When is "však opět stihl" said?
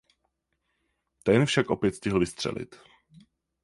1.45-2.19